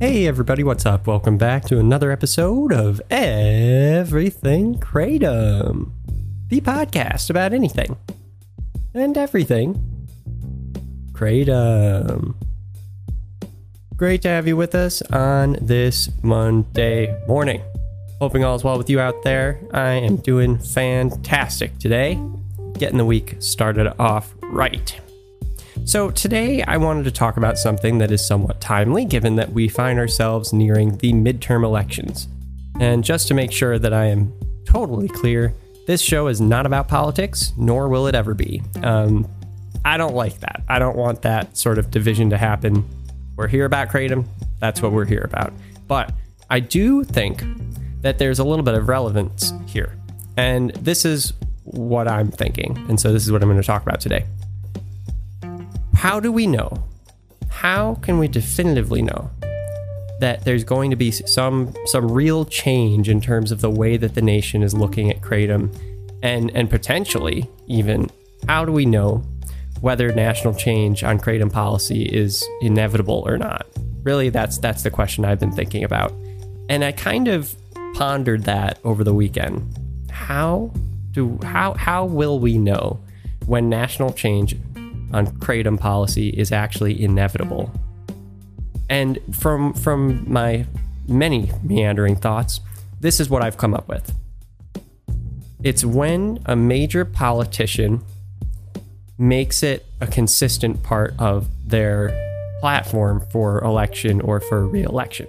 [0.00, 1.06] Hey, everybody, what's up?
[1.06, 5.90] Welcome back to another episode of Everything Kratom,
[6.48, 7.98] the podcast about anything
[8.94, 10.08] and everything
[11.12, 12.34] Kratom.
[13.94, 17.60] Great to have you with us on this Monday morning.
[18.22, 19.60] Hoping all is well with you out there.
[19.74, 22.18] I am doing fantastic today,
[22.78, 24.98] getting the week started off right.
[25.84, 29.68] So, today I wanted to talk about something that is somewhat timely given that we
[29.68, 32.28] find ourselves nearing the midterm elections.
[32.78, 34.32] And just to make sure that I am
[34.66, 35.52] totally clear,
[35.86, 38.62] this show is not about politics, nor will it ever be.
[38.82, 39.28] Um,
[39.84, 40.62] I don't like that.
[40.68, 42.88] I don't want that sort of division to happen.
[43.36, 44.26] We're here about Kratom,
[44.60, 45.52] that's what we're here about.
[45.88, 46.12] But
[46.50, 47.42] I do think
[48.02, 49.96] that there's a little bit of relevance here.
[50.36, 51.32] And this is
[51.64, 52.76] what I'm thinking.
[52.88, 54.24] And so this is what I'm going to talk about today.
[56.00, 56.82] How do we know?
[57.50, 59.30] How can we definitively know
[60.18, 64.14] that there's going to be some some real change in terms of the way that
[64.14, 65.70] the nation is looking at kratom
[66.22, 68.08] and and potentially even
[68.48, 69.22] how do we know
[69.82, 73.66] whether national change on kratom policy is inevitable or not?
[74.02, 76.14] Really that's that's the question I've been thinking about.
[76.70, 77.54] And I kind of
[77.92, 79.78] pondered that over the weekend.
[80.10, 80.72] How
[81.10, 83.00] do how how will we know
[83.44, 84.56] when national change
[85.12, 87.70] on kratom policy is actually inevitable.
[88.88, 90.66] And from from my
[91.08, 92.60] many meandering thoughts,
[93.00, 94.12] this is what I've come up with.
[95.62, 98.02] It's when a major politician
[99.18, 102.28] makes it a consistent part of their
[102.60, 105.26] platform for election or for reelection.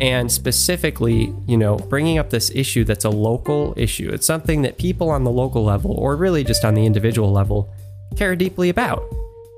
[0.00, 4.10] And specifically, you know, bringing up this issue that's a local issue.
[4.10, 7.72] It's something that people on the local level, or really just on the individual level,
[8.16, 9.02] care deeply about.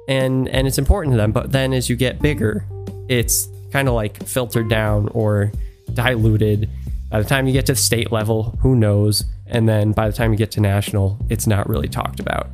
[0.09, 2.65] And and it's important to them but then as you get bigger
[3.09, 5.53] it's kind of like filtered down or
[5.95, 6.69] diluted.
[7.11, 9.25] By the time you get to the state level who knows?
[9.47, 12.49] And then by the time you get to national it's not really talked about.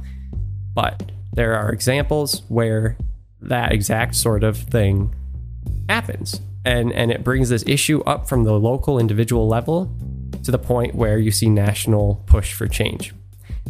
[0.75, 2.97] But there are examples where
[3.41, 5.15] that exact sort of thing
[5.89, 6.41] happens.
[6.65, 9.95] And and it brings this issue up from the local individual level
[10.45, 13.15] to the point where you see national push for change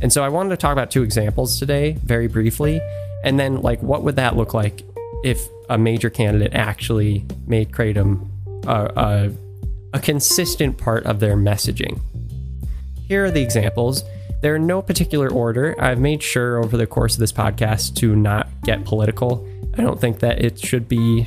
[0.00, 2.81] and so I wanted to talk about two examples today, very briefly,
[3.25, 4.82] and then like what would that look like
[5.25, 8.28] if a major candidate actually made kratom
[8.66, 9.32] a, a,
[9.94, 12.00] a consistent part of their messaging.
[13.06, 14.04] Here are the examples.
[14.41, 15.75] They're in no particular order.
[15.81, 19.48] I've made sure over the course of this podcast to not get political.
[19.76, 21.26] I don't think that it should be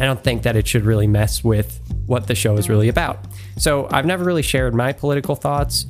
[0.00, 3.26] I don't think that it should really mess with what the show is really about.
[3.58, 5.86] So I've never really shared my political thoughts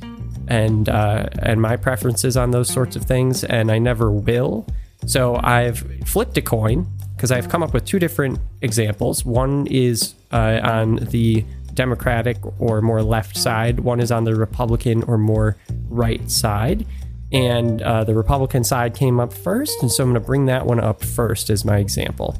[0.47, 4.65] and uh, and my preferences on those sorts of things, and I never will.
[5.05, 9.25] So I've flipped a coin because I've come up with two different examples.
[9.25, 13.79] One is uh, on the Democratic or more left side.
[13.79, 15.57] One is on the Republican or more
[15.89, 16.85] right side.
[17.31, 20.67] And uh, the Republican side came up first, and so I'm going to bring that
[20.67, 22.37] one up first as my example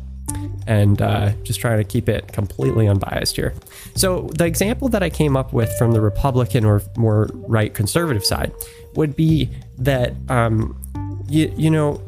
[0.67, 3.53] and uh, just trying to keep it completely unbiased here.
[3.95, 8.25] So, the example that I came up with from the Republican or more right conservative
[8.25, 8.51] side
[8.95, 10.79] would be that, um,
[11.27, 12.01] you, you know,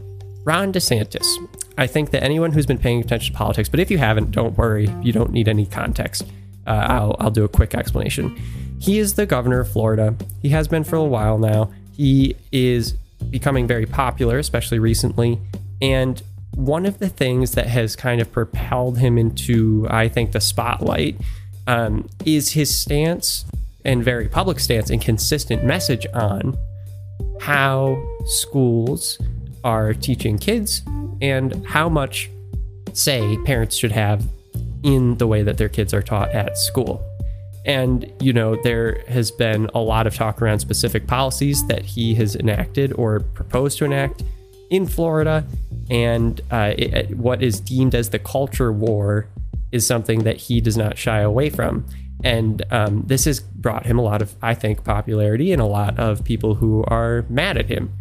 [0.44, 1.26] Ron DeSantis.
[1.78, 4.58] I think that anyone who's been paying attention to politics, but if you haven't, don't
[4.58, 6.24] worry, you don't need any context.
[6.66, 8.40] Uh, I'll, I'll do a quick explanation.
[8.80, 10.16] He is the governor of Florida.
[10.42, 11.72] He has been for a while now.
[11.92, 12.94] He is
[13.30, 15.40] becoming very popular, especially recently.
[15.82, 16.22] And
[16.56, 21.18] one of the things that has kind of propelled him into, I think, the spotlight
[21.68, 23.46] um, is his stance
[23.84, 26.58] and very public stance and consistent message on
[27.42, 29.20] how schools
[29.64, 30.82] are teaching kids
[31.22, 32.30] and how much
[32.94, 34.26] say parents should have
[34.84, 37.04] in the way that their kids are taught at school.
[37.66, 42.14] And, you know, there has been a lot of talk around specific policies that he
[42.16, 44.24] has enacted or proposed to enact
[44.70, 45.44] in Florida
[45.90, 49.28] and uh, it, what is deemed as the culture war
[49.72, 51.86] is something that he does not shy away from.
[52.24, 56.00] And um, this has brought him a lot of, I think, popularity and a lot
[56.00, 57.94] of people who are mad at him.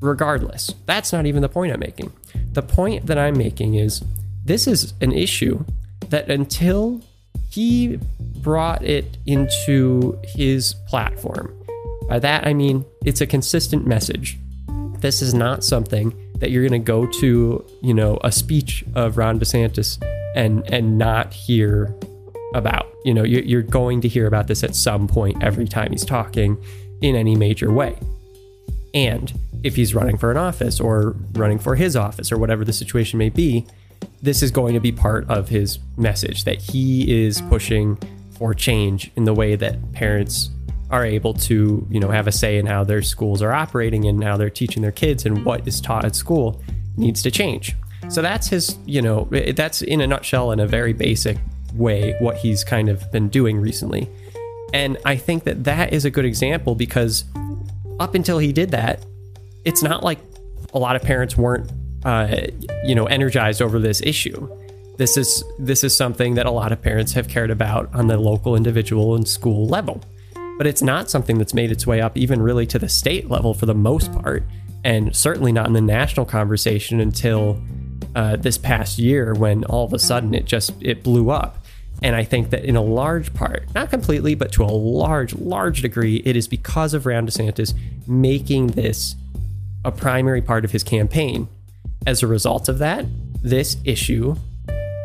[0.00, 2.12] Regardless, that's not even the point I'm making.
[2.52, 4.02] The point that I'm making is
[4.44, 5.64] this is an issue
[6.08, 7.02] that until
[7.50, 7.98] he
[8.42, 11.54] brought it into his platform,
[12.08, 14.38] by that I mean it's a consistent message.
[14.98, 19.16] This is not something that you're going to go to, you know, a speech of
[19.16, 20.02] Ron DeSantis
[20.34, 21.94] and and not hear
[22.54, 22.86] about.
[23.04, 26.04] You know, you're, you're going to hear about this at some point every time he's
[26.04, 26.62] talking
[27.00, 27.96] in any major way.
[28.92, 29.32] And
[29.62, 33.18] if he's running for an office or running for his office or whatever the situation
[33.18, 33.66] may be,
[34.22, 37.98] this is going to be part of his message that he is pushing
[38.36, 40.50] for change in the way that parents
[40.90, 44.22] are able to, you know, have a say in how their schools are operating and
[44.22, 46.60] how they're teaching their kids and what is taught at school
[46.96, 47.76] needs to change.
[48.08, 51.38] So that's his, you know, that's in a nutshell in a very basic
[51.74, 54.08] way what he's kind of been doing recently.
[54.72, 57.24] And I think that that is a good example because
[58.00, 59.04] up until he did that,
[59.64, 60.18] it's not like
[60.72, 61.70] a lot of parents weren't,
[62.04, 62.46] uh,
[62.84, 64.48] you know, energized over this issue.
[64.96, 68.18] This is this is something that a lot of parents have cared about on the
[68.18, 70.02] local, individual, and school level.
[70.60, 73.54] But it's not something that's made its way up even really to the state level
[73.54, 74.44] for the most part,
[74.84, 77.58] and certainly not in the national conversation until
[78.14, 81.64] uh, this past year when all of a sudden it just it blew up.
[82.02, 85.80] And I think that in a large part, not completely, but to a large, large
[85.80, 87.72] degree, it is because of Ron DeSantis
[88.06, 89.16] making this
[89.82, 91.48] a primary part of his campaign.
[92.06, 93.06] As a result of that,
[93.42, 94.36] this issue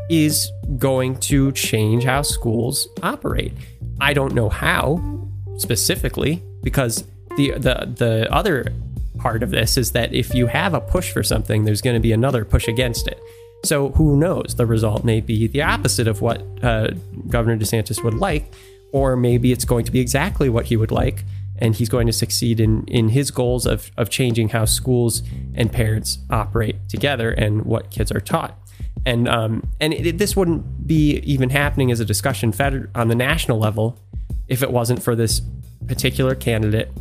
[0.09, 3.53] is going to change how schools operate.
[4.01, 5.24] I don't know how
[5.57, 7.03] specifically because
[7.37, 8.73] the the the other
[9.17, 11.99] part of this is that if you have a push for something, there's going to
[12.01, 13.19] be another push against it.
[13.63, 14.55] So who knows?
[14.55, 16.89] The result may be the opposite of what uh,
[17.29, 18.53] Governor DeSantis would like,
[18.91, 21.23] or maybe it's going to be exactly what he would like,
[21.57, 25.23] and he's going to succeed in in his goals of of changing how schools
[25.55, 28.57] and parents operate together and what kids are taught.
[29.05, 33.15] And um, and it, this wouldn't be even happening as a discussion fed on the
[33.15, 33.99] national level
[34.47, 35.41] if it wasn't for this
[35.87, 36.91] particular candidate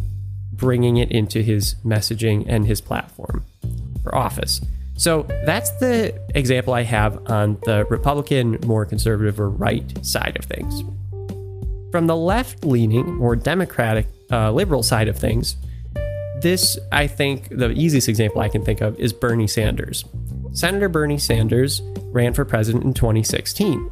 [0.53, 3.45] bringing it into his messaging and his platform
[4.03, 4.61] for office.
[4.97, 10.45] So that's the example I have on the Republican, more conservative or right side of
[10.45, 10.83] things.
[11.91, 15.57] From the left leaning, more Democratic, uh, liberal side of things,
[16.41, 20.05] this, I think, the easiest example I can think of is Bernie Sanders.
[20.53, 21.83] Senator Bernie Sanders
[22.13, 23.91] ran for president in 2016.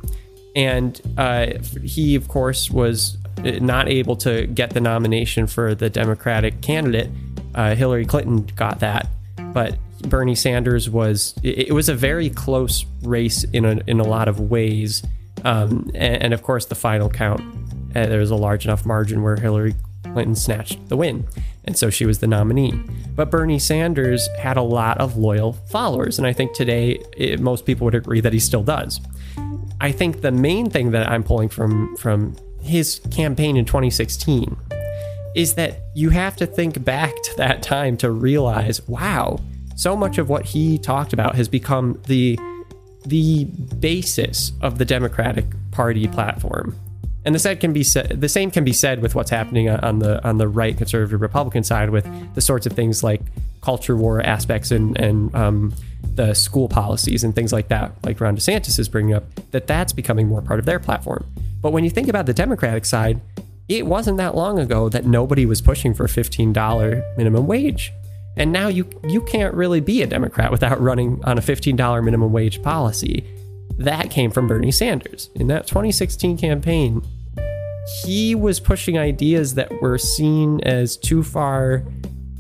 [0.55, 1.47] And uh,
[1.83, 7.11] he, of course, was not able to get the nomination for the Democratic candidate.
[7.55, 9.09] Uh, Hillary Clinton got that,
[9.53, 11.35] but Bernie Sanders was.
[11.43, 15.03] It, it was a very close race in a, in a lot of ways,
[15.45, 17.41] um, and, and, of course the final count
[17.95, 21.27] uh, there was a large enough margin where Hillary Clinton snatched the win,
[21.65, 22.73] and so she was the nominee.
[23.15, 27.67] But Bernie Sanders had a lot of loyal followers, and I think today it, most
[27.67, 29.01] people would agree that he still does.
[29.81, 34.57] I think the main thing that I'm pulling from from his campaign in 2016
[35.35, 39.39] is that you have to think back to that time to realize, wow,
[39.77, 42.39] so much of what he talked about has become the
[43.05, 43.45] the
[43.81, 46.77] basis of the Democratic Party platform.
[47.25, 48.21] And the same can be said.
[48.21, 51.65] The same can be said with what's happening on the on the right conservative Republican
[51.65, 53.23] side, with the sorts of things like
[53.61, 55.75] culture war aspects and and um,
[56.15, 59.25] the school policies and things like that, like Ron DeSantis is bringing up.
[59.53, 61.25] That that's becoming more part of their platform.
[61.63, 63.21] But when you think about the Democratic side,
[63.69, 67.93] it wasn't that long ago that nobody was pushing for $15 minimum wage.
[68.37, 72.33] And now you you can't really be a Democrat without running on a $15 minimum
[72.33, 73.25] wage policy.
[73.79, 75.31] That came from Bernie Sanders.
[75.35, 77.03] In that 2016 campaign,
[78.05, 81.85] he was pushing ideas that were seen as too far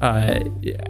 [0.01, 0.41] uh,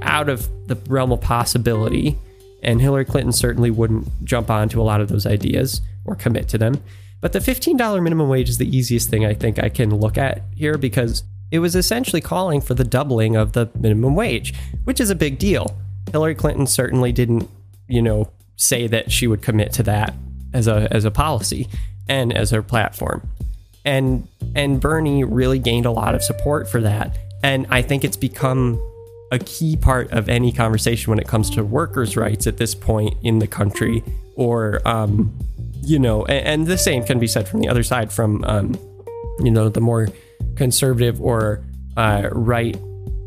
[0.03, 2.17] out of the realm of possibility.
[2.63, 6.59] And Hillary Clinton certainly wouldn't jump onto a lot of those ideas or commit to
[6.59, 6.83] them.
[7.21, 10.43] But the $15 minimum wage is the easiest thing I think I can look at
[10.55, 14.55] here because it was essentially calling for the doubling of the minimum wage,
[14.85, 15.77] which is a big deal.
[16.11, 17.49] Hillary Clinton certainly didn't,
[17.89, 20.15] you know, say that she would commit to that
[20.53, 21.69] as a as a policy
[22.09, 23.29] and as her platform.
[23.85, 27.17] And and Bernie really gained a lot of support for that.
[27.43, 28.81] And I think it's become
[29.33, 33.17] a key part of any conversation when it comes to workers' rights at this point
[33.23, 34.05] in the country
[34.37, 35.37] or um,
[35.83, 38.79] you know, and, and, the same can be said from the other side, from um,
[39.41, 40.09] you know, the more
[40.55, 41.65] conservative or
[41.97, 42.77] uh, right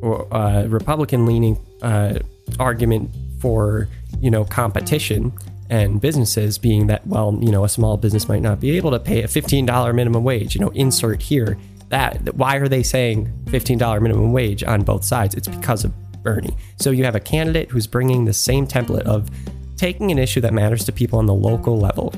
[0.02, 2.20] or uh, Republican leaning uh,
[2.60, 3.10] argument
[3.40, 3.88] for
[4.22, 5.34] you know competition
[5.70, 9.00] and businesses being that well you know a small business might not be able to
[9.00, 11.58] pay a $15 minimum wage you know insert here
[11.90, 16.56] that why are they saying $15 minimum wage on both sides it's because of bernie
[16.78, 19.30] so you have a candidate who's bringing the same template of
[19.78, 22.14] taking an issue that matters to people on the local level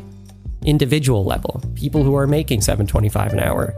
[0.68, 3.74] individual level, people who are making 725 an hour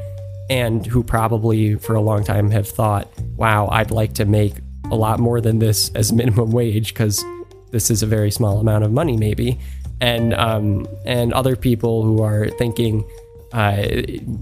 [0.49, 4.55] and who probably for a long time have thought, wow, I'd like to make
[4.91, 7.23] a lot more than this as minimum wage because
[7.71, 9.59] this is a very small amount of money, maybe.
[10.01, 13.07] And um, and other people who are thinking,
[13.51, 13.75] uh,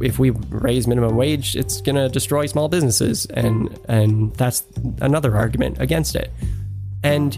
[0.01, 4.63] if we raise minimum wage, it's going to destroy small businesses, and and that's
[5.01, 6.31] another argument against it.
[7.03, 7.37] And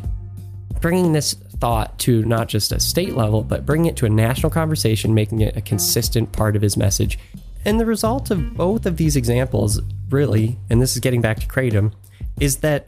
[0.81, 4.49] bringing this thought to not just a state level, but bringing it to a national
[4.49, 7.19] conversation, making it a consistent part of his message.
[7.65, 11.47] And the result of both of these examples, really, and this is getting back to
[11.47, 11.91] Kratom,
[12.39, 12.87] is that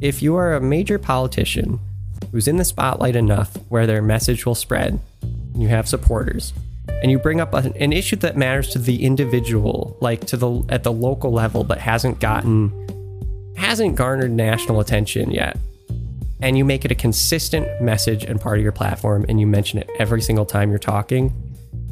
[0.00, 1.78] if you are a major politician
[2.32, 4.98] who's in the spotlight enough where their message will spread,
[5.54, 6.52] you have supporters,
[7.02, 10.64] and you bring up an, an issue that matters to the individual, like to the
[10.68, 12.72] at the local level, but hasn't gotten
[13.56, 15.56] hasn't garnered national attention yet,
[16.40, 19.78] and you make it a consistent message and part of your platform, and you mention
[19.78, 21.32] it every single time you're talking,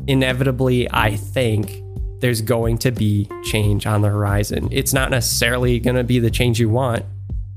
[0.06, 1.82] inevitably, I think
[2.20, 4.68] there's going to be change on the horizon.
[4.72, 7.04] It's not necessarily going to be the change you want,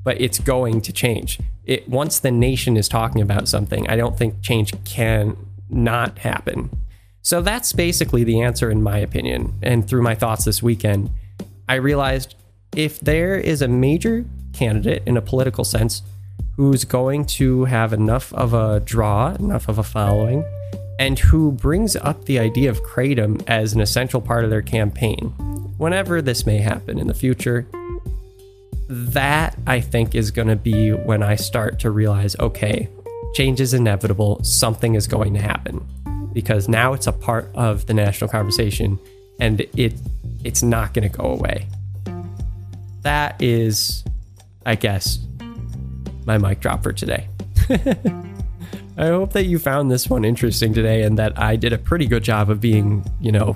[0.03, 1.39] but it's going to change.
[1.65, 5.38] It once the nation is talking about something, I don't think change can
[5.70, 6.70] not happen.
[7.22, 9.54] So that's basically the answer in my opinion.
[9.62, 11.10] And through my thoughts this weekend,
[11.70, 12.36] I realized
[12.75, 16.01] if there is a major candidate in a political sense
[16.56, 20.44] who's going to have enough of a draw, enough of a following,
[21.00, 25.30] and who brings up the idea of Kratom as an essential part of their campaign,
[25.78, 27.68] whenever this may happen in the future,
[28.88, 32.90] that I think is going to be when I start to realize okay,
[33.34, 35.86] change is inevitable, something is going to happen.
[36.34, 39.00] Because now it's a part of the national conversation
[39.40, 39.94] and it
[40.44, 41.68] it's not going to go away.
[43.02, 44.04] That is
[44.66, 45.20] I guess
[46.26, 47.28] my mic drop for today.
[48.98, 52.06] I hope that you found this one interesting today and that I did a pretty
[52.06, 53.56] good job of being, you know,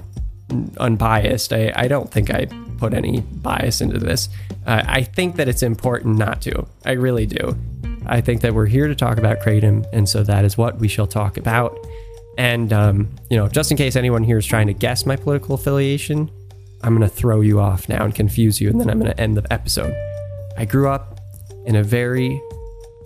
[0.77, 1.53] unbiased.
[1.53, 2.45] I, I don't think I
[2.77, 4.29] put any bias into this.
[4.65, 6.65] Uh, I think that it's important not to.
[6.85, 7.57] I really do.
[8.05, 10.87] I think that we're here to talk about Kratom, and so that is what we
[10.87, 11.77] shall talk about.
[12.37, 15.55] And, um, you know, just in case anyone here is trying to guess my political
[15.55, 16.29] affiliation,
[16.83, 19.19] I'm going to throw you off now and confuse you, and then I'm going to
[19.19, 19.95] end the episode.
[20.57, 21.19] I grew up
[21.65, 22.41] in a very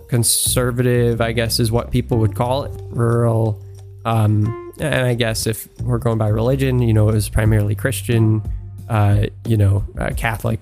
[0.08, 3.62] conservative, I guess is what people would call it, rural.
[4.04, 8.42] Um, and I guess if we're going by religion, you know, it was primarily Christian,
[8.88, 10.58] uh, you know, uh, Catholic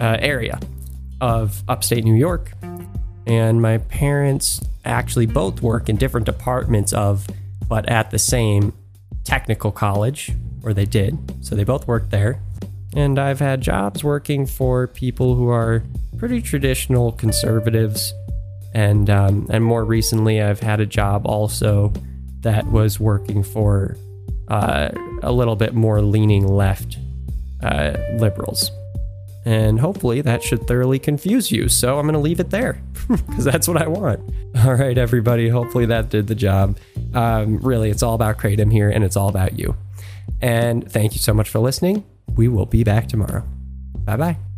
[0.00, 0.60] uh, area
[1.20, 2.52] of upstate New York.
[3.26, 7.26] And my parents actually both work in different departments of,
[7.70, 8.74] but at the same
[9.24, 11.16] technical college, or they did.
[11.42, 12.42] So they both worked there.
[12.94, 15.82] And I've had jobs working for people who are
[16.18, 18.12] pretty traditional conservatives
[18.72, 21.92] and um, and more recently, I've had a job also
[22.40, 23.96] that was working for
[24.48, 24.90] uh,
[25.22, 26.98] a little bit more leaning left
[27.62, 28.70] uh, liberals.
[29.44, 31.68] And hopefully that should thoroughly confuse you.
[31.68, 34.20] So I'm going to leave it there because that's what I want.
[34.64, 35.48] All right, everybody.
[35.48, 36.76] Hopefully that did the job.
[37.14, 39.76] Um, really, it's all about Kratom here and it's all about you.
[40.40, 42.04] And thank you so much for listening.
[42.34, 43.46] We will be back tomorrow.
[44.04, 44.49] Bye bye.